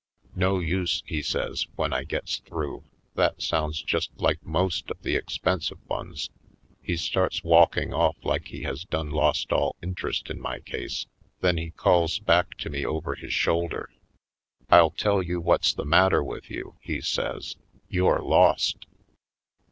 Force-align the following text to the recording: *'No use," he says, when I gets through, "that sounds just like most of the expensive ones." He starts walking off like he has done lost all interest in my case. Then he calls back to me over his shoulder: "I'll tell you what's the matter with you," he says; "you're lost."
*'No 0.35 0.57
use," 0.57 1.03
he 1.05 1.21
says, 1.21 1.67
when 1.75 1.93
I 1.93 2.05
gets 2.05 2.37
through, 2.39 2.83
"that 3.13 3.39
sounds 3.39 3.83
just 3.83 4.09
like 4.17 4.43
most 4.43 4.89
of 4.89 4.99
the 5.03 5.15
expensive 5.15 5.77
ones." 5.87 6.31
He 6.81 6.97
starts 6.97 7.43
walking 7.43 7.93
off 7.93 8.15
like 8.23 8.47
he 8.47 8.63
has 8.63 8.83
done 8.83 9.11
lost 9.11 9.51
all 9.51 9.75
interest 9.79 10.31
in 10.31 10.41
my 10.41 10.59
case. 10.61 11.05
Then 11.41 11.57
he 11.57 11.69
calls 11.69 12.17
back 12.17 12.57
to 12.61 12.69
me 12.71 12.83
over 12.83 13.13
his 13.13 13.31
shoulder: 13.33 13.91
"I'll 14.71 14.89
tell 14.89 15.21
you 15.21 15.39
what's 15.39 15.71
the 15.71 15.85
matter 15.85 16.23
with 16.23 16.49
you," 16.49 16.77
he 16.81 16.99
says; 17.01 17.55
"you're 17.87 18.23
lost." 18.23 18.87